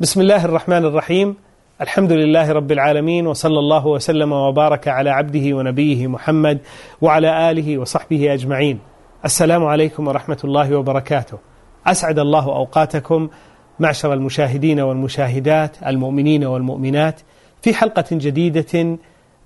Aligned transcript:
بسم 0.00 0.20
الله 0.20 0.44
الرحمن 0.44 0.84
الرحيم 0.84 1.36
الحمد 1.80 2.12
لله 2.12 2.52
رب 2.52 2.72
العالمين 2.72 3.26
وصلى 3.26 3.58
الله 3.58 3.86
وسلم 3.86 4.32
وبارك 4.32 4.88
على 4.88 5.10
عبده 5.10 5.56
ونبيه 5.56 6.06
محمد 6.06 6.58
وعلى 7.02 7.50
آله 7.50 7.78
وصحبه 7.78 8.34
أجمعين 8.34 8.78
السلام 9.24 9.64
عليكم 9.64 10.08
ورحمة 10.08 10.38
الله 10.44 10.76
وبركاته 10.76 11.38
أسعد 11.86 12.18
الله 12.18 12.44
أوقاتكم 12.44 13.28
معشر 13.80 14.12
المشاهدين 14.12 14.80
والمشاهدات 14.80 15.76
المؤمنين 15.86 16.44
والمؤمنات 16.44 17.20
في 17.62 17.74
حلقة 17.74 18.06
جديدة 18.12 18.98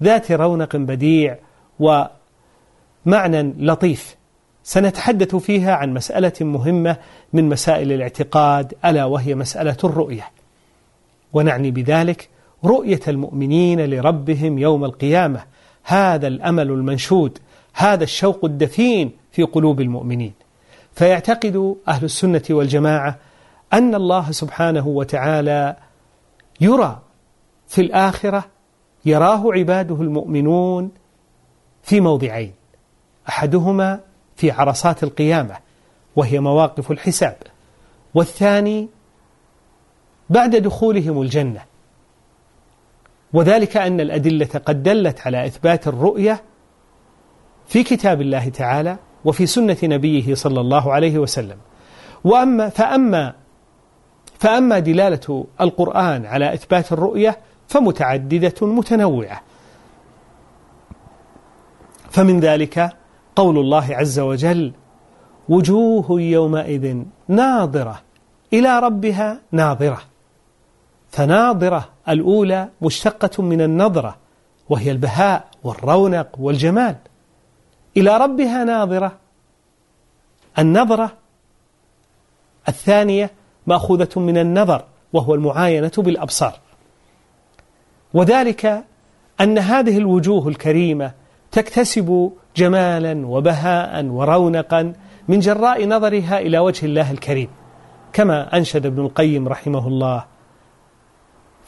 ذات 0.03 0.33
رونق 0.33 0.77
بديع 0.77 1.39
ومعنى 1.81 3.55
لطيف 3.59 4.17
سنتحدث 4.63 5.37
فيها 5.37 5.75
عن 5.75 5.95
مسألة 5.95 6.33
مهمة 6.41 6.97
من 7.33 7.49
مسائل 7.49 7.93
الاعتقاد 7.93 8.75
ألا 8.85 9.05
وهي 9.05 9.35
مسألة 9.35 9.77
الرؤية 9.85 10.38
ونعني 11.33 11.71
بذلك 11.71 12.29
رؤية 12.65 13.01
المؤمنين 13.09 13.81
لربهم 13.81 14.59
يوم 14.59 14.85
القيامة. 14.85 15.45
هذا 15.85 16.27
الأمل 16.27 16.71
المنشود 16.71 17.39
هذا 17.75 18.05
الشوق 18.05 18.45
الدفين 18.45 19.13
في 19.33 19.43
قلوب 19.43 19.81
المؤمنين. 19.81 20.33
فيعتقد 20.93 21.77
أهل 21.89 22.05
السنة 22.05 22.43
والجماعة 22.51 23.19
أن 23.73 23.95
الله 23.95 24.31
سبحانه 24.31 24.87
وتعالى 24.87 25.77
يرى 26.61 26.99
في 27.69 27.81
الآخرة 27.81 28.45
يراه 29.05 29.53
عباده 29.53 29.95
المؤمنون 29.95 30.91
في 31.83 32.01
موضعين. 32.01 32.53
أحدهما 33.29 34.01
في 34.37 34.51
عرصات 34.51 35.03
القيامة 35.03 35.57
وهي 36.17 36.41
مواقف 36.41 36.91
الحساب. 36.91 37.37
والثاني 38.15 38.89
بعد 40.31 40.57
دخولهم 40.57 41.23
الجنة. 41.23 41.61
وذلك 43.33 43.77
أن 43.77 44.01
الأدلة 44.01 44.61
قد 44.67 44.83
دلت 44.83 45.21
على 45.21 45.47
إثبات 45.47 45.89
الرؤية 45.89 46.43
في 47.67 47.83
كتاب 47.83 48.21
الله 48.21 48.49
تعالى 48.49 48.97
وفي 49.25 49.47
سنة 49.47 49.77
نبيه 49.83 50.35
صلى 50.35 50.61
الله 50.61 50.93
عليه 50.93 51.19
وسلم. 51.19 51.57
وأما 52.25 52.69
فأما 52.69 53.35
فأما 54.39 54.79
دلالة 54.79 55.47
القرآن 55.61 56.27
على 56.27 56.55
إثبات 56.55 56.93
الرؤية 56.93 57.39
فمتعددة 57.69 58.67
متنوعة. 58.67 59.43
فمن 62.11 62.41
ذلك 62.41 62.97
قول 63.37 63.59
الله 63.59 63.97
عز 63.97 64.19
وجل 64.19 64.73
وجوه 65.49 66.21
يومئذ 66.21 67.03
ناظرة 67.29 68.01
إلى 68.53 68.81
ربها 68.81 69.41
ناظرة. 69.53 70.01
فناظرة 71.11 71.89
الأولى 72.09 72.69
مشتقة 72.83 73.43
من 73.43 73.61
النظرة 73.61 74.17
وهي 74.69 74.91
البهاء 74.91 75.49
والرونق 75.65 76.29
والجمال. 76.39 76.97
إلى 77.97 78.17
ربها 78.17 78.65
ناظرة. 78.65 79.13
النظرة 80.59 81.13
الثانية 82.69 83.31
مأخوذة 83.67 84.21
من 84.21 84.39
النظر 84.39 84.85
وهو 85.13 85.35
المعاينة 85.35 85.93
بالأبصار. 85.99 86.59
وذلك 88.15 88.85
أن 89.41 89.59
هذه 89.59 89.99
الوجوه 89.99 90.49
الكريمة 90.49 91.13
تكتسب 91.53 92.33
جمالا 92.57 93.27
وبهاء 93.27 94.05
ورونقا 94.05 94.93
من 95.29 95.41
جراء 95.41 95.87
نظرها 95.87 96.39
إلى 96.39 96.59
وجه 96.59 96.87
الله 96.87 97.11
الكريم. 97.11 97.49
كما 98.13 98.57
أنشد 98.57 98.87
ابن 98.87 99.05
القيم 99.05 99.49
رحمه 99.49 99.89
الله 99.89 100.25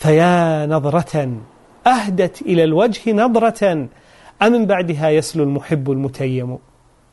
فيا 0.01 0.67
نظرة 0.67 1.33
أهدت 1.87 2.43
إلى 2.43 2.65
الوجه 2.65 3.13
نظرة 3.13 3.89
أمن 4.43 4.67
بعدها 4.67 5.11
يسلو 5.11 5.45
المحب 5.45 5.91
المتيم 5.91 6.59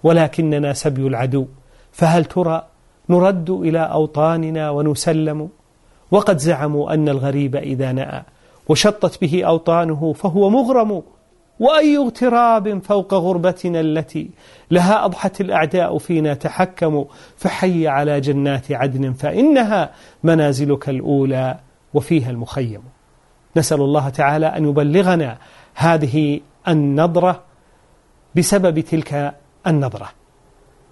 ولكننا 0.04 0.74
سبي 0.74 1.08
العدو 1.08 1.46
فهل 1.92 2.26
ترى 2.26 2.68
نرد 3.10 3.50
إلى 3.50 3.80
أوطاننا 3.80 4.70
ونسلم؟ 4.70 5.50
وقد 6.12 6.38
زعموا 6.38 6.94
أن 6.94 7.10
الغريب 7.10 7.56
إذا 7.56 7.92
نأى 7.92 8.24
وشطت 8.70 9.22
به 9.22 9.44
أوطانه 9.44 10.14
فهو 10.14 10.50
مغرم 10.50 11.04
وأي 11.60 11.98
اغتراب 11.98 12.84
فوق 12.84 13.14
غربتنا 13.14 13.80
التي 13.80 14.30
لها 14.72 15.06
أضحت 15.06 15.42
الأعداء 15.42 15.98
فينا 15.98 16.34
تحكموا 16.34 17.06
فحي 17.38 17.88
على 17.88 18.22
جنات 18.22 18.72
عدن 18.72 19.14
فإنها 19.14 19.92
منازلك 20.24 20.90
الأولى. 20.90 21.67
وفيها 21.94 22.30
المخيم. 22.30 22.82
نسأل 23.58 23.82
الله 23.82 24.10
تعالى 24.10 24.46
أن 24.46 24.70
يبلغنا 24.70 25.38
هذه 25.76 26.40
النظرة 26.68 27.44
بسبب 28.36 28.80
تلك 28.80 29.36
النظرة. 29.68 30.10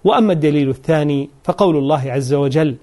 وأما 0.04 0.32
الدليل 0.32 0.68
الثاني 0.68 1.30
فقول 1.44 1.76
الله 1.76 2.12
عز 2.12 2.34
وجل 2.34 2.76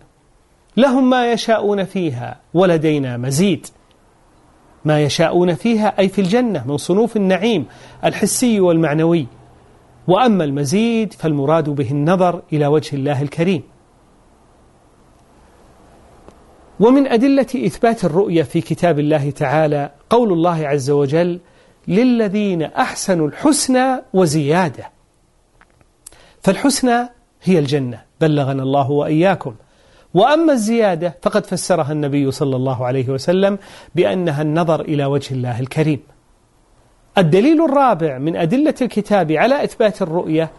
لهم 0.77 1.09
ما 1.09 1.31
يشاءون 1.31 1.83
فيها 1.83 2.39
ولدينا 2.53 3.17
مزيد. 3.17 3.67
ما 4.85 5.01
يشاءون 5.01 5.53
فيها 5.53 5.99
أي 5.99 6.09
في 6.09 6.21
الجنة 6.21 6.67
من 6.67 6.77
صنوف 6.77 7.17
النعيم 7.17 7.65
الحسي 8.05 8.59
والمعنوي. 8.59 9.27
وأما 10.07 10.43
المزيد 10.43 11.13
فالمراد 11.13 11.69
به 11.69 11.91
النظر 11.91 12.41
إلى 12.53 12.67
وجه 12.67 12.95
الله 12.95 13.21
الكريم. 13.21 13.63
ومن 16.79 17.07
أدلة 17.07 17.47
إثبات 17.55 18.05
الرؤية 18.05 18.43
في 18.43 18.61
كتاب 18.61 18.99
الله 18.99 19.31
تعالى 19.31 19.91
قول 20.09 20.33
الله 20.33 20.67
عز 20.67 20.89
وجل 20.89 21.39
للذين 21.87 22.61
أحسنوا 22.63 23.27
الحسنى 23.27 24.01
وزيادة. 24.13 24.89
فالحسنى 26.41 27.09
هي 27.43 27.59
الجنة 27.59 28.01
بلغنا 28.21 28.63
الله 28.63 28.91
وإياكم. 28.91 29.55
وأما 30.13 30.53
الزيادة 30.53 31.17
فقد 31.21 31.45
فسرها 31.45 31.91
النبي 31.91 32.31
صلى 32.31 32.55
الله 32.55 32.85
عليه 32.85 33.09
وسلم 33.09 33.57
بأنها 33.95 34.41
النظر 34.41 34.81
إلى 34.81 35.05
وجه 35.05 35.33
الله 35.33 35.59
الكريم. 35.59 35.99
الدليل 37.17 37.65
الرابع 37.65 38.17
من 38.17 38.35
أدلة 38.35 38.75
الكتاب 38.81 39.31
على 39.31 39.63
إثبات 39.63 40.01
الرؤية 40.01 40.51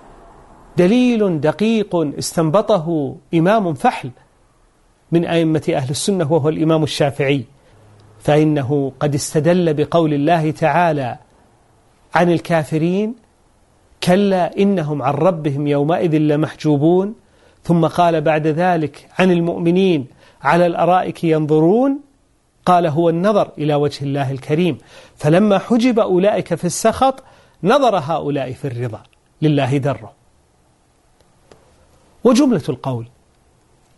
دليل 0.77 1.41
دقيق 1.41 1.97
استنبطه 1.97 3.17
إمام 3.35 3.75
فحل 3.75 4.11
من 5.13 5.25
أئمة 5.25 5.63
أهل 5.69 5.91
السنة 5.91 6.33
وهو 6.33 6.49
الإمام 6.49 6.83
الشافعي. 6.83 7.45
فإنه 8.21 8.93
قد 9.01 9.15
استدل 9.15 9.75
بقول 9.75 10.15
الله 10.15 10.51
تعالى 10.51 11.19
عن 12.15 12.33
الكافرين 12.33 13.15
كلا 14.03 14.59
إنهم 14.59 15.03
عن 15.03 15.15
ربهم 15.15 15.67
يومئذ 15.67 16.17
لمحجوبون 16.17 17.15
ثم 17.63 17.87
قال 17.87 18.21
بعد 18.21 18.47
ذلك 18.47 19.09
عن 19.19 19.31
المؤمنين 19.31 20.07
على 20.43 20.67
الأرائك 20.67 21.25
ينظرون؟ 21.25 22.01
قال 22.67 22.87
هو 22.87 23.09
النظر 23.09 23.51
إلى 23.59 23.75
وجه 23.75 24.05
الله 24.05 24.31
الكريم. 24.31 24.79
فلما 25.17 25.59
حجب 25.59 25.99
أولئك 25.99 26.55
في 26.55 26.65
السخط 26.65 27.23
نظر 27.63 27.99
هؤلاء 27.99 28.53
في 28.53 28.65
الرضا. 28.65 29.03
لله 29.43 29.77
دره 29.77 30.13
وجملة 32.25 32.63
القول 32.69 33.07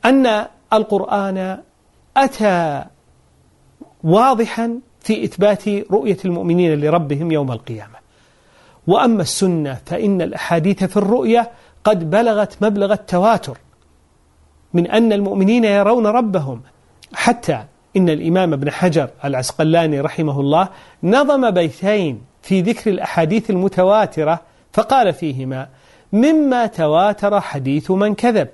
أن 0.04 0.46
القرآن 0.72 1.58
أتى 2.16 2.84
واضحا 4.04 4.78
في 5.00 5.24
إثبات 5.24 5.68
رؤية 5.68 6.16
المؤمنين 6.24 6.80
لربهم 6.80 7.32
يوم 7.32 7.52
القيامة. 7.52 7.96
وأما 8.86 9.22
السنة 9.22 9.78
فإن 9.86 10.22
الأحاديث 10.22 10.84
في 10.84 10.96
الرؤية 10.96 11.50
قد 11.84 12.10
بلغت 12.10 12.62
مبلغ 12.62 12.92
التواتر 12.92 13.58
من 14.74 14.86
أن 14.86 15.12
المؤمنين 15.12 15.64
يرون 15.64 16.06
ربهم. 16.06 16.62
حتى 17.14 17.64
إن 17.96 18.08
الإمام 18.08 18.52
ابن 18.52 18.70
حجر 18.70 19.08
العسقلاني 19.24 20.00
رحمه 20.00 20.40
الله 20.40 20.68
نظم 21.02 21.50
بيتين 21.50 22.22
في 22.42 22.60
ذكر 22.60 22.90
الأحاديث 22.90 23.50
المتواترة 23.50 24.40
فقال 24.72 25.12
فيهما 25.12 25.68
مما 26.12 26.66
تواتر 26.66 27.40
حديث 27.40 27.90
من 27.90 28.14
كذب 28.14 28.48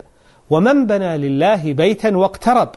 ومن 0.52 0.86
بنى 0.86 1.18
لله 1.18 1.72
بيتا 1.72 2.16
واقترب. 2.16 2.68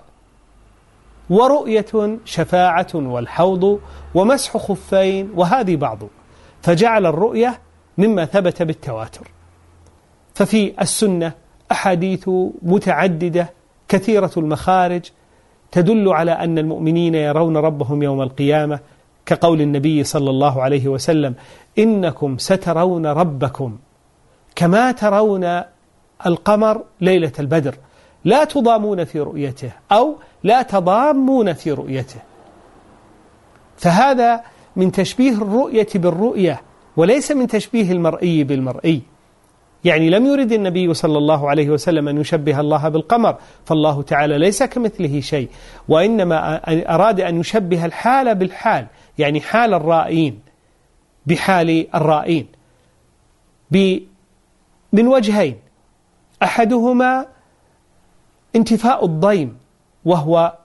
ورؤية 1.30 2.20
شفاعة 2.26 2.88
والحوض 2.96 3.80
ومسح 4.16 4.58
خفين 4.58 5.32
وهذه 5.36 5.76
بعض. 5.76 6.00
فجعل 6.62 7.06
الرؤية 7.06 7.60
مما 7.98 8.26
ثبت 8.26 8.62
بالتواتر. 8.62 9.28
ففي 10.34 10.74
السنة 10.82 11.32
أحاديث 11.72 12.30
متعددة 12.62 13.50
كثيرة 13.88 14.32
المخارج 14.38 15.02
تدل 15.72 16.10
على 16.10 16.32
أن 16.32 16.58
المؤمنين 16.58 17.16
يرون 17.16 17.58
ربهم 17.58 18.04
يوم 18.04 18.22
القيامة 18.22 18.80
كقول 19.26 19.62
النبي 19.62 20.04
صلى 20.04 20.30
الله 20.30 20.62
عليه 20.62 20.88
وسلم 20.88 21.36
إنكم 21.80 22.38
سترون 22.38 23.06
ربكم 23.06 23.78
كما 24.56 24.92
ترون 24.92 25.62
القمر 26.26 26.84
ليلة 27.02 27.32
البدر. 27.40 27.76
لا 28.26 28.44
تضامون 28.44 29.04
في 29.04 29.20
رؤيته 29.20 29.72
أو 29.92 30.16
لا 30.44 30.62
تضامون 30.62 31.54
في 31.54 31.72
رؤيته. 31.72 32.20
فهذا 33.78 34.42
من 34.76 34.92
تشبيه 34.92 35.32
الرؤية 35.32 35.88
بالرؤية 35.96 36.62
وليس 36.98 37.32
من 37.32 37.48
تشبيه 37.48 37.92
المرئي 37.92 38.44
بالمرئي. 38.44 39.02
يعني 39.84 40.10
لم 40.10 40.26
يرد 40.26 40.52
النبي 40.52 40.94
صلى 40.94 41.18
الله 41.18 41.50
عليه 41.50 41.70
وسلم 41.70 42.08
أن 42.08 42.22
يشبه 42.22 42.60
الله 42.60 42.90
بالقمر 42.90 43.36
فالله 43.66 44.02
تعالى 44.02 44.38
ليس 44.38 44.64
كمثله 44.64 45.20
شيء. 45.20 45.50
وإنما 45.88 46.62
أراد 46.96 47.22
أن 47.22 47.40
يشبه 47.40 47.86
الحال 47.86 48.36
بالحال 48.36 48.88
يعني 49.18 49.42
حال 49.42 49.74
الرائين 49.74 50.40
بحال 51.26 51.96
الرائين. 51.96 52.48
من 54.94 55.08
وجهين. 55.08 55.65
أحدهما 56.46 57.26
انتفاء 58.56 59.06
الضيم 59.06 59.58
وهو 60.06 60.58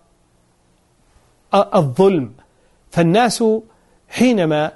الظلم. 1.55 2.33
فالناس 2.91 3.45
حينما 4.09 4.73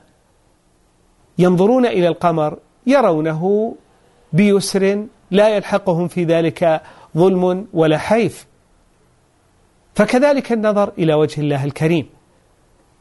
ينظرون 1.39 1.87
إلى 1.87 2.09
القمر 2.09 2.59
يرونه 2.87 3.75
بيسر 4.33 5.07
لا 5.31 5.49
يلحقهم 5.49 6.09
في 6.09 6.25
ذلك 6.25 6.83
ظلم 7.17 7.67
ولا 7.73 7.99
حيف. 7.99 8.47
فكذلك 9.95 10.53
النظر 10.53 10.93
إلى 10.99 11.15
وجه 11.15 11.41
الله 11.41 11.65
الكريم. 11.65 12.07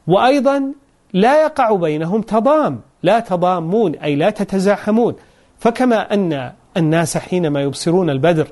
وأيضا 0.07 0.73
لا 1.13 1.43
يقع 1.43 1.75
بينهم 1.75 2.21
تضام. 2.21 2.81
لا 3.03 3.19
تضامون 3.19 3.95
أي 3.95 4.15
لا 4.15 4.29
تتزاحمون. 4.29 5.15
فكما 5.59 6.13
أن 6.13 6.53
الناس 6.77 7.17
حينما 7.17 7.61
يبصرون 7.61 8.09
البدر 8.09 8.47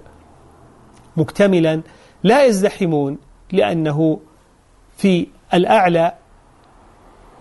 مكتملا 1.18 1.82
لا 2.24 2.46
يزدحمون 2.46 3.18
لأنه 3.52 4.20
في 4.98 5.28
الأعلى 5.54 6.14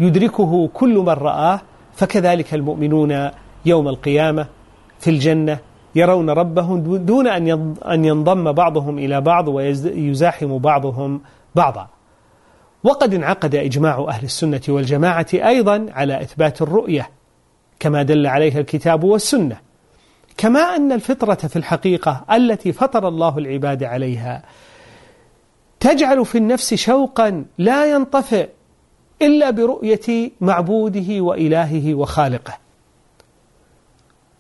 يدركه 0.01 0.69
كل 0.69 0.95
من 0.95 1.09
رآه 1.09 1.61
فكذلك 1.93 2.55
المؤمنون 2.55 3.31
يوم 3.67 3.89
القيامة 3.89 4.47
في 4.99 5.11
الجنة 5.11 5.59
يرون 5.95 6.31
ربهم 6.31 6.97
دون 6.97 7.27
أن 7.87 8.05
ينضم 8.05 8.53
بعضهم 8.53 8.99
إلى 8.99 9.21
بعض 9.21 9.49
ويزاحم 9.49 10.59
بعضهم 10.59 11.21
بعضا. 11.55 11.89
وقد 12.85 13.15
انعقد 13.15 13.55
إجماع 13.55 14.07
أهل 14.09 14.25
السنة 14.25 14.61
والجماعة 14.69 15.27
أيضا 15.35 15.87
على 15.91 16.23
إثبات 16.23 16.63
الرؤية 16.63 17.11
كما 17.81 18.03
دل 18.03 18.27
عليها 18.27 18.61
الكتاب 18.61 19.05
والسنة. 19.05 19.57
كما 20.41 20.61
أن 20.61 20.93
الفطرة 20.93 21.35
في 21.35 21.57
الحقيقة 21.57 22.25
التي 22.33 22.73
فطر 22.73 23.09
الله 23.09 23.39
العباد 23.39 23.85
عليها 23.85 24.43
تجعل 25.81 26.27
في 26.27 26.39
النفس 26.39 26.75
شوقا 26.75 27.45
لا 27.59 27.91
ينطفئ 27.91 28.49
إلا 29.23 29.51
برؤية 29.51 30.31
معبوده 30.41 31.21
وإلهه 31.21 31.95
وخالقه. 31.95 32.55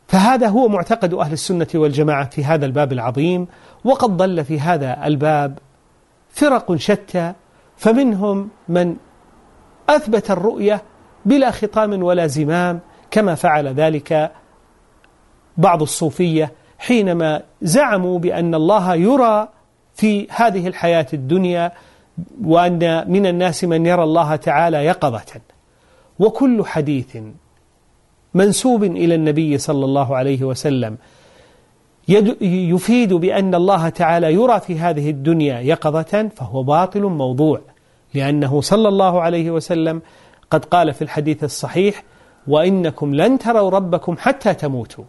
فهذا 0.08 0.48
هو 0.48 0.68
معتقد 0.68 1.14
أهل 1.14 1.32
السنة 1.32 1.66
والجماعة 1.74 2.30
في 2.30 2.44
هذا 2.44 2.66
الباب 2.66 2.92
العظيم 2.92 3.46
وقد 3.84 4.16
ضل 4.16 4.44
في 4.44 4.60
هذا 4.60 5.06
الباب 5.06 5.58
فرق 6.30 6.74
شتى 6.74 7.32
فمنهم 7.76 8.48
من 8.68 8.96
أثبت 9.88 10.30
الرؤية 10.30 10.82
بلا 11.24 11.50
خطام 11.50 12.02
ولا 12.02 12.26
زمام 12.26 12.80
كما 13.10 13.34
فعل 13.34 13.68
ذلك 13.68 14.32
بعض 15.60 15.82
الصوفية 15.82 16.52
حينما 16.78 17.42
زعموا 17.62 18.18
بأن 18.18 18.54
الله 18.54 18.94
يرى 18.94 19.48
في 19.94 20.26
هذه 20.30 20.66
الحياة 20.66 21.06
الدنيا 21.12 21.72
وأن 22.44 23.04
من 23.12 23.26
الناس 23.26 23.64
من 23.64 23.86
يرى 23.86 24.02
الله 24.02 24.36
تعالى 24.36 24.84
يقظة. 24.84 25.40
وكل 26.18 26.64
حديث 26.64 27.16
منسوب 28.34 28.84
إلى 28.84 29.14
النبي 29.14 29.58
صلى 29.58 29.84
الله 29.84 30.16
عليه 30.16 30.44
وسلم 30.44 30.96
يفيد 32.40 33.12
بأن 33.12 33.54
الله 33.54 33.88
تعالى 33.88 34.34
يرى 34.34 34.60
في 34.60 34.78
هذه 34.78 35.10
الدنيا 35.10 35.60
يقظة 35.60 36.28
فهو 36.36 36.62
باطل 36.62 37.02
موضوع 37.02 37.60
لأنه 38.14 38.60
صلى 38.60 38.88
الله 38.88 39.20
عليه 39.20 39.50
وسلم 39.50 40.02
قد 40.50 40.64
قال 40.64 40.94
في 40.94 41.02
الحديث 41.02 41.44
الصحيح 41.44 42.02
وإنكم 42.48 43.14
لن 43.14 43.38
تروا 43.38 43.70
ربكم 43.70 44.16
حتى 44.18 44.54
تموتوا. 44.54 45.04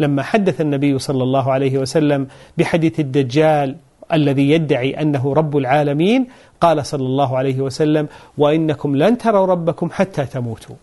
لما 0.00 0.22
حدث 0.22 0.60
النبي 0.60 0.98
صلى 0.98 1.22
الله 1.22 1.52
عليه 1.52 1.78
وسلم 1.78 2.26
بحديث 2.58 3.00
الدجال 3.00 3.76
الذي 4.12 4.50
يدعي 4.50 5.02
أنه 5.02 5.34
رب 5.34 5.56
العالمين 5.56 6.26
قال 6.60 6.86
صلى 6.86 7.06
الله 7.06 7.38
عليه 7.38 7.60
وسلم 7.60 8.08
وإنكم 8.38 8.96
لن 8.96 9.18
تروا 9.18 9.46
ربكم 9.46 9.90
حتى 9.92 10.26
تموتوا. 10.26 10.76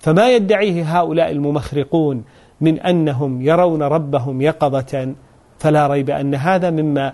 فما 0.00 0.30
يدعيه 0.30 0.98
هؤلاء 0.98 1.30
الممخرقون 1.30 2.24
من 2.60 2.80
أنهم 2.80 3.42
يرون 3.42 3.82
ربهم 3.82 4.42
يقظة 4.42 5.14
فلا 5.58 5.86
ريب 5.86 6.10
أن 6.10 6.34
هذا 6.34 6.70
مما 6.70 7.12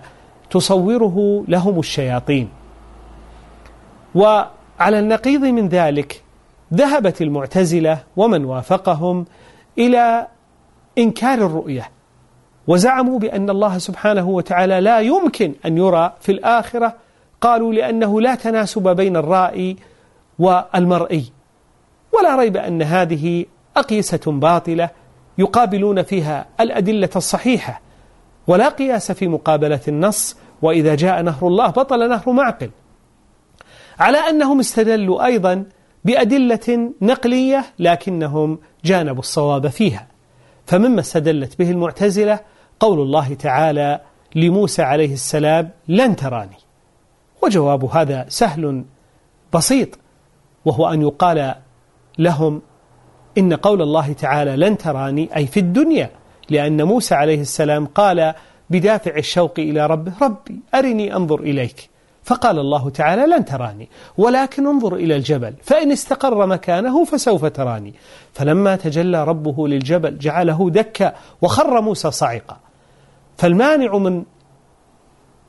تصوره 0.49 1.43
لهم 1.47 1.79
الشياطين. 1.79 2.49
وعلى 4.15 4.99
النقيض 4.99 5.45
من 5.45 5.67
ذلك 5.67 6.23
ذهبت 6.73 7.21
المعتزلة 7.21 7.99
ومن 8.17 8.45
وافقهم 8.45 9.25
إلى 9.77 10.27
إنكار 10.99 11.45
الرؤية. 11.45 11.89
وزعموا 12.67 13.19
بأن 13.19 13.49
الله 13.49 13.77
سبحانه 13.77 14.29
وتعالى 14.29 14.79
لا 14.79 14.99
يمكن 14.99 15.53
أن 15.65 15.77
يرى 15.77 16.13
في 16.19 16.31
الآخرة. 16.31 16.95
قالوا 17.41 17.73
لأنه 17.73 18.21
لا 18.21 18.35
تناسب 18.35 18.87
بين 18.95 19.17
الرائي 19.17 19.77
والمرئي. 20.39 21.23
ولا 22.13 22.35
ريب 22.35 22.57
أن 22.57 22.81
هذه 22.81 23.45
أقيسة 23.77 24.21
باطلة 24.27 24.89
يقابلون 25.37 26.03
فيها 26.03 26.45
الأدلة 26.59 27.09
الصحيحة. 27.15 27.81
ولا 28.47 28.69
قياس 28.69 29.11
في 29.11 29.27
مقابلة 29.27 29.79
النص 29.87 30.37
وإذا 30.61 30.95
جاء 30.95 31.21
نهر 31.21 31.47
الله 31.47 31.67
بطل 31.67 32.09
نهر 32.09 32.31
معقل. 32.31 32.69
على 33.99 34.17
أنهم 34.17 34.59
استدلوا 34.59 35.25
أيضا 35.25 35.65
بأدلة 36.05 36.91
نقلية 37.01 37.65
لكنهم 37.79 38.59
جانبوا 38.85 39.19
الصواب 39.19 39.67
فيها. 39.67 40.07
فمما 40.69 40.99
استدلت 40.99 41.59
به 41.59 41.71
المعتزلة 41.71 42.39
قول 42.79 42.99
الله 42.99 43.33
تعالى 43.33 44.01
لموسى 44.35 44.81
عليه 44.81 45.13
السلام 45.13 45.69
لن 45.87 46.15
تراني. 46.15 46.57
وجواب 47.43 47.85
هذا 47.85 48.25
سهل 48.27 48.83
بسيط 49.53 49.99
وهو 50.65 50.87
أن 50.93 51.01
يقال 51.01 51.55
لهم 52.17 52.61
إن 53.37 53.53
قول 53.53 53.81
الله 53.81 54.13
تعالى 54.13 54.55
لن 54.55 54.77
تراني 54.77 55.35
أي 55.35 55.47
في 55.47 55.59
الدنيا 55.59 56.09
لأن 56.49 56.83
موسى 56.83 57.15
عليه 57.15 57.41
السلام 57.41 57.85
قال 57.85 58.33
بدافع 58.69 59.17
الشوق 59.17 59.53
إلى 59.59 59.85
ربه 59.85 60.13
ربي 60.21 60.59
أرني 60.75 61.15
أنظر 61.15 61.39
إليك. 61.39 61.89
فقال 62.29 62.59
الله 62.59 62.89
تعالى 62.89 63.25
لن 63.25 63.45
تراني 63.45 63.89
ولكن 64.17 64.67
انظر 64.67 64.95
إلى 64.95 65.15
الجبل 65.15 65.53
فإن 65.63 65.91
استقر 65.91 66.45
مكانه 66.45 67.03
فسوف 67.03 67.45
تراني. 67.45 67.93
فلما 68.33 68.75
تجلى 68.75 69.23
ربه 69.23 69.67
للجبل 69.67 70.17
جعله 70.17 70.69
دكا 70.69 71.13
وخر 71.41 71.81
موسى 71.81 72.11
صعقا. 72.11 72.57
فالمانع 73.37 73.97
من 73.97 74.23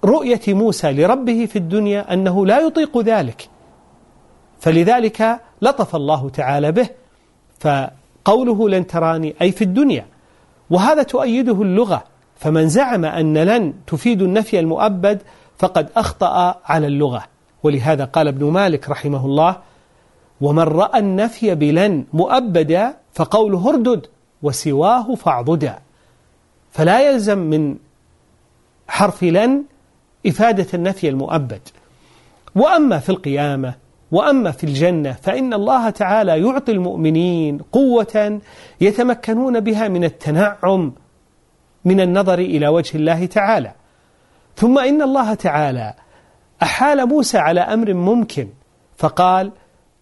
رؤية 0.04 0.40
موسى 0.48 0.92
لربه 0.92 1.46
في 1.46 1.56
الدنيا 1.56 2.12
أنه 2.12 2.46
لا 2.46 2.58
يطيق 2.60 2.98
ذلك. 2.98 3.48
فلذلك 4.60 5.40
لطف 5.62 5.96
الله 5.96 6.30
تعالى 6.30 6.72
به 6.72 6.88
فقوله 7.58 8.68
لن 8.68 8.86
تراني 8.86 9.34
أي 9.42 9.52
في 9.52 9.64
الدنيا. 9.64 10.06
وهذا 10.70 11.02
تؤيده 11.02 11.62
اللغة 11.62 12.04
فمن 12.36 12.68
زعم 12.68 13.04
أن 13.04 13.38
لن 13.38 13.74
تفيد 13.86 14.22
النفي 14.22 14.58
المؤبد 14.58 15.22
فقد 15.60 15.88
أخطأ 15.96 16.60
على 16.64 16.86
اللغة. 16.86 17.24
ولهذا 17.62 18.04
قال 18.04 18.28
ابن 18.28 18.44
مالك 18.50 18.88
رحمه 18.88 19.24
الله 19.26 19.56
ومن 20.40 20.62
رأى 20.62 20.98
النفي 20.98 21.54
بلن 21.54 22.04
مؤبدا 22.12 22.94
فقوله 23.12 23.68
اردد 23.68 24.06
وسواه 24.42 25.14
فاعضدا 25.14 25.78
فلا 26.70 27.10
يلزم 27.10 27.38
من 27.38 27.76
حرف 28.88 29.22
لن 29.22 29.64
إفادة 30.26 30.66
النفي 30.74 31.08
المؤبد. 31.08 31.60
وأما 32.54 32.98
في 32.98 33.08
القيامة 33.08 33.74
وأما 34.12 34.50
في 34.50 34.64
الجنة 34.64 35.12
فإن 35.12 35.54
الله 35.54 35.90
تعالى 35.90 36.40
يعطي 36.40 36.72
المؤمنين 36.72 37.58
قوة 37.58 38.40
يتمكنون 38.80 39.60
بها 39.60 39.88
من 39.88 40.04
التنعم 40.04 40.92
من 41.84 42.00
النظر 42.00 42.38
إلى 42.38 42.68
وجه 42.68 42.96
الله 42.96 43.26
تعالى. 43.26 43.72
ثم 44.60 44.78
إن 44.78 45.02
الله 45.02 45.34
تعالى 45.34 45.94
أحال 46.62 47.06
موسى 47.06 47.38
على 47.38 47.60
أمر 47.60 47.94
ممكن 47.94 48.48
فقال 48.98 49.52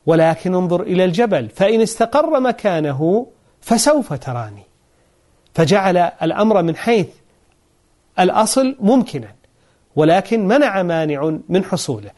ولكن 0.07 0.55
انظر 0.55 0.83
إلى 0.83 1.05
الجبل 1.05 1.49
فإن 1.49 1.81
استقر 1.81 2.41
مكانه 2.41 3.27
فسوف 3.61 4.13
تراني. 4.13 4.63
فجعل 5.55 5.97
الأمر 5.97 6.63
من 6.63 6.77
حيث 6.77 7.07
الأصل 8.19 8.77
ممكنا 8.81 9.35
ولكن 9.97 10.47
منع 10.47 10.83
مانع 10.83 11.39
من 11.49 11.65
حصوله. 11.65 12.11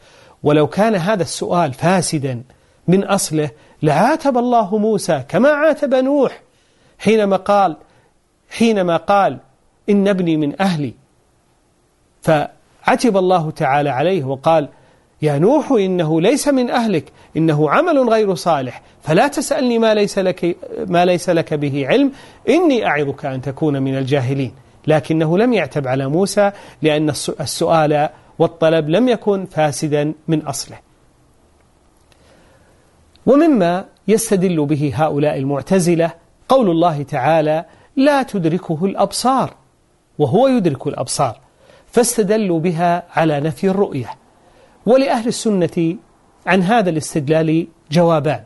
ولو 0.43 0.67
كان 0.67 0.95
هذا 0.95 1.23
السؤال 1.23 1.73
فاسدا 1.73 2.43
من 2.87 3.03
أصله 3.03 3.49
لعاتب 3.83 4.37
الله 4.37 4.77
موسى 4.77 5.23
كما 5.27 5.49
عاتب 5.49 5.95
نوح 5.95 6.41
حينما 6.99 7.35
قال 7.35 7.77
حينما 8.49 8.97
قال 8.97 9.39
إن 9.89 10.07
ابني 10.07 10.37
من 10.37 10.61
أهلي 10.61 11.00
فعتب 12.21 13.17
الله 13.17 13.51
تعالى 13.51 13.89
عليه 13.89 14.23
وقال 14.23 14.69
يا 15.21 15.37
نوح 15.37 15.71
إنه 15.71 16.21
ليس 16.21 16.47
من 16.47 16.69
أهلك 16.69 17.11
إنه 17.37 17.69
عمل 17.69 18.09
غير 18.09 18.35
صالح 18.35 18.81
فلا 19.01 19.27
تسألني 19.27 19.79
ما 19.79 19.93
ليس 19.93 20.19
لك, 20.19 20.57
ما 20.87 21.05
ليس 21.05 21.29
لك 21.29 21.53
به 21.53 21.87
علم 21.87 22.11
إني 22.49 22.85
أعظك 22.85 23.25
أن 23.25 23.41
تكون 23.41 23.81
من 23.81 23.97
الجاهلين. 23.97 24.53
لكنه 24.87 25.37
لم 25.37 25.53
يعتب 25.53 25.87
على 25.87 26.07
موسى 26.07 26.51
لأن 26.81 27.09
السؤال 27.39 28.09
والطلب 28.39 28.89
لم 28.89 29.09
يكن 29.09 29.45
فاسدا 29.45 30.13
من 30.27 30.41
أصله. 30.41 30.77
ومما 33.25 33.85
يستدل 34.07 34.65
به 34.65 34.91
هؤلاء 34.95 35.37
المعتزلة 35.37 36.11
قول 36.49 36.69
الله 36.69 37.03
تعالى 37.03 37.65
لا 37.95 38.23
تدركه 38.23 38.85
الأبصار. 38.85 39.53
وهو 40.19 40.47
يدرك 40.47 40.87
الأبصار. 40.87 41.39
فاستدلوا 41.91 42.59
بها 42.59 43.03
على 43.15 43.39
نفي 43.39 43.69
الرؤية. 43.69 44.09
ولأهل 44.85 45.27
السنة 45.27 45.95
عن 46.47 46.61
هذا 46.61 46.89
الاستدلال 46.89 47.67
جوابان. 47.91 48.43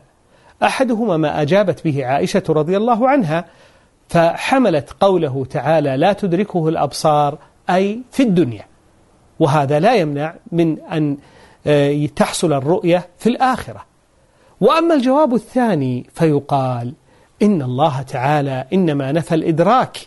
أحدهما 0.62 1.16
ما 1.16 1.42
أجابت 1.42 1.84
به 1.84 2.06
عائشة 2.06 2.42
رضي 2.48 2.76
الله 2.76 3.08
عنها 3.08 3.44
فحملت 4.08 4.90
قوله 5.00 5.44
تعالى 5.50 5.96
لا 5.96 6.12
تدركه 6.12 6.68
الأبصار 6.68 7.38
أي 7.70 8.00
في 8.10 8.22
الدنيا. 8.22 8.64
وهذا 9.40 9.80
لا 9.80 9.94
يمنع 9.94 10.34
من 10.52 10.80
أن 10.80 11.16
آه، 11.66 12.06
تحصل 12.06 12.52
الرؤية 12.52 13.08
في 13.18 13.28
الآخرة. 13.28 13.84
وأما 14.60 14.94
الجواب 14.94 15.34
الثاني 15.34 16.06
فيقال 16.14 16.94
إن 17.42 17.62
الله 17.62 18.02
تعالى 18.02 18.66
إنما 18.72 19.12
نفى 19.12 19.34
الإدراك 19.34 19.98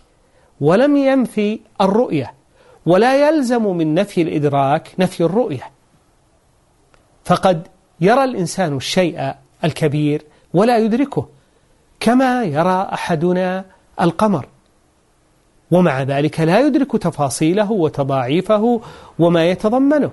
ولم 0.62 0.98
ينفي 0.98 1.60
الرؤية. 1.82 2.39
ولا 2.86 3.28
يلزم 3.28 3.78
من 3.78 3.94
نفي 3.94 4.22
الإدراك 4.22 4.90
نفي 5.00 5.24
الرؤية. 5.24 5.72
فقد 7.24 7.68
يرى 8.02 8.24
الإنسان 8.24 8.78
الشيء 8.78 9.34
الكبير 9.64 10.26
ولا 10.54 10.78
يدركه 10.78 11.28
كما 12.00 12.44
يرى 12.44 12.90
أحدنا 12.94 13.66
القمر. 14.02 14.48
ومع 15.72 16.04
ذلك 16.04 16.40
لا 16.40 16.60
يدرك 16.60 16.92
تفاصيله 16.92 17.72
وتضاعيفه 17.72 18.82
وما 19.20 19.50
يتضمنه. 19.50 20.12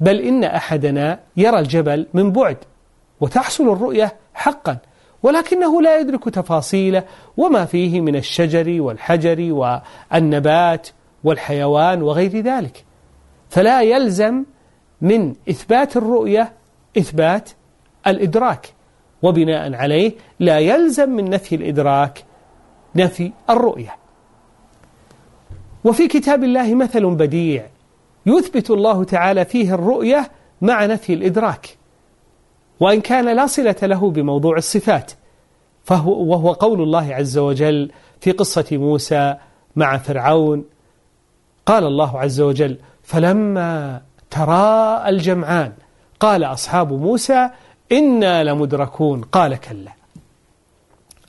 بل 0.00 0.20
إن 0.20 0.44
أحدنا 0.44 1.20
يرى 1.36 1.58
الجبل 1.58 2.06
من 2.14 2.32
بعد 2.32 2.56
وتحصل 3.20 3.72
الرؤية 3.72 4.16
حقا 4.34 4.78
ولكنه 5.22 5.82
لا 5.82 6.00
يدرك 6.00 6.24
تفاصيله 6.24 7.04
وما 7.36 7.64
فيه 7.64 8.00
من 8.00 8.16
الشجر 8.16 8.82
والحجر 8.82 9.52
والنبات 9.52 10.88
والحيوان 11.24 12.02
وغير 12.02 12.40
ذلك. 12.40 12.84
فلا 13.50 13.82
يلزم 13.82 14.44
من 15.00 15.34
إثبات 15.50 15.96
الرؤية 15.96 16.52
إثبات 16.98 17.50
الإدراك 18.06 18.74
وبناء 19.22 19.74
عليه 19.74 20.12
لا 20.40 20.58
يلزم 20.58 21.10
من 21.10 21.30
نفي 21.30 21.54
الإدراك 21.54 22.24
نفي 22.94 23.32
الرؤية. 23.50 23.96
وفي 25.84 26.08
كتاب 26.08 26.44
الله 26.44 26.74
مثل 26.74 27.06
بديع 27.14 27.66
يثبت 28.26 28.70
الله 28.70 29.04
تعالى 29.04 29.44
فيه 29.44 29.74
الرؤية 29.74 30.30
مع 30.60 30.86
نفي 30.86 31.14
الإدراك 31.14 31.78
وإن 32.80 33.00
كان 33.00 33.36
لا 33.36 33.46
صلة 33.46 33.76
له 33.82 34.10
بموضوع 34.10 34.56
الصفات 34.56 35.12
فهو 35.84 36.24
وهو 36.24 36.52
قول 36.52 36.82
الله 36.82 37.14
عز 37.14 37.38
وجل 37.38 37.90
في 38.20 38.32
قصة 38.32 38.66
موسى 38.72 39.36
مع 39.76 39.98
فرعون 39.98 40.64
قال 41.68 41.84
الله 41.84 42.20
عز 42.20 42.40
وجل 42.40 42.76
فلما 43.02 44.00
تراءى 44.30 45.08
الجمعان 45.08 45.72
قال 46.20 46.44
أصحاب 46.44 46.92
موسى 46.92 47.50
إنا 47.92 48.44
لمدركون 48.44 49.22
قال 49.22 49.56
كلا. 49.56 49.92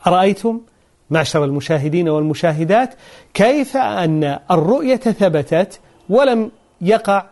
أرأيتم 0.08 0.62
معشر 1.10 1.44
المشاهدين 1.44 2.10
والمشاهدات 2.10 2.94
كيف 3.34 3.78
أن 3.78 4.40
الرؤية 4.52 4.96
ثبتت 4.96 5.80
ولم 6.10 6.52
يقع 6.82 7.26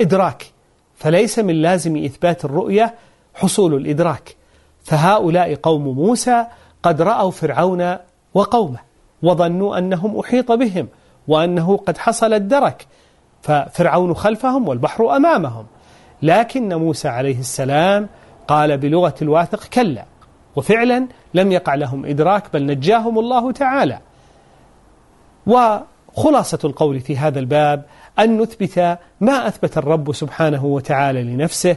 إدراك؟ 0.00 0.46
فليس 0.96 1.38
من 1.38 1.54
لازم 1.54 2.04
إثبات 2.04 2.44
الرؤية 2.44 2.94
حصول 3.34 3.74
الإدراك. 3.74 4.36
فهؤلاء 4.82 5.54
قوم 5.54 5.88
موسى 5.88 6.46
قد 6.82 7.02
رأوا 7.02 7.30
فرعون 7.30 7.96
وقومه 8.34 8.78
وظنوا 9.22 9.78
أنهم 9.78 10.18
أحيط 10.18 10.52
بهم. 10.52 10.88
وأنه 11.28 11.76
قد 11.76 11.98
حصل 11.98 12.32
الدرك. 12.32 12.86
ففرعون 13.42 14.14
خلفهم 14.14 14.68
والبحر 14.68 15.16
أمامهم. 15.16 15.66
لكن 16.22 16.74
موسى 16.74 17.08
عليه 17.08 17.38
السلام 17.38 18.08
قال 18.48 18.78
بلغة 18.78 19.14
الواثق 19.22 19.64
كلا. 19.64 20.04
وفعلا 20.56 21.06
لم 21.34 21.52
يقع 21.52 21.74
لهم 21.74 22.06
إدراك 22.06 22.52
بل 22.52 22.66
نجاهم 22.66 23.18
الله 23.18 23.52
تعالى. 23.52 23.98
وخلاصة 25.46 26.58
القول 26.64 27.00
في 27.00 27.16
هذا 27.16 27.38
الباب 27.38 27.84
أن 28.18 28.38
نثبت 28.38 28.98
ما 29.20 29.48
أثبت 29.48 29.78
الرب 29.78 30.12
سبحانه 30.12 30.64
وتعالى 30.64 31.22
لنفسه 31.22 31.76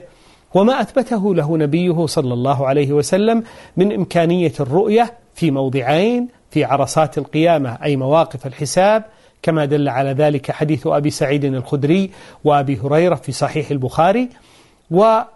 وما 0.53 0.81
أثبته 0.81 1.36
له 1.36 1.58
نبيه 1.58 2.05
صلى 2.05 2.34
الله 2.34 2.67
عليه 2.67 2.91
وسلم 2.93 3.43
من 3.77 3.93
إمكانية 3.93 4.53
الرؤية 4.60 5.13
في 5.34 5.51
موضعين 5.51 6.27
في 6.50 6.63
عرصات 6.63 7.17
القيامة 7.17 7.77
أي 7.84 7.96
مواقف 7.96 8.48
الحساب 8.48 9.03
كما 9.43 9.65
دل 9.65 9.89
على 9.89 10.12
ذلك 10.12 10.51
حديث 10.51 10.88
أبي 10.88 11.10
سعيد 11.10 11.45
الخدري 11.45 12.12
وأبي 12.43 12.79
هريرة 12.79 13.15
في 13.15 13.31
صحيح 13.31 13.71
البخاري. 13.71 14.29
وفي 14.91 15.27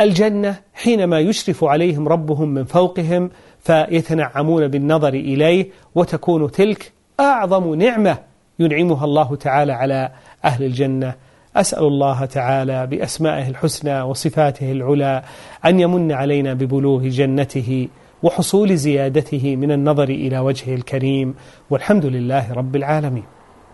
الجنة 0.00 0.56
حينما 0.74 1.20
يشرف 1.20 1.64
عليهم 1.64 2.08
ربهم 2.08 2.48
من 2.48 2.64
فوقهم 2.64 3.30
فيتنعمون 3.60 4.68
بالنظر 4.68 5.08
إليه 5.14 5.68
وتكون 5.94 6.50
تلك 6.50 6.92
أعظم 7.20 7.74
نعمة 7.74 8.18
ينعمها 8.58 9.04
الله 9.04 9.36
تعالى 9.36 9.72
على 9.72 10.10
أهل 10.44 10.64
الجنة. 10.64 11.14
أسأل 11.56 11.84
الله 11.84 12.24
تعالى 12.24 12.86
بأسمائه 12.86 13.48
الحسنى 13.48 14.02
وصفاته 14.02 14.72
العلى 14.72 15.22
أن 15.64 15.80
يمن 15.80 16.12
علينا 16.12 16.54
ببلوغ 16.54 17.08
جنته. 17.08 17.88
وحصول 18.24 18.76
زيادته 18.76 19.56
من 19.56 19.72
النظر 19.72 20.08
إلى 20.08 20.38
وجهه 20.38 20.74
الكريم 20.74 21.34
والحمد 21.70 22.06
لله 22.06 22.52
رب 22.52 22.76
العالمين. 22.76 23.33